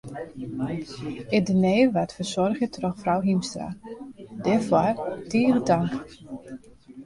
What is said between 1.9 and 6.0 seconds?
waard fersoarge troch frou Hiemstra, dêrfoar tige tank.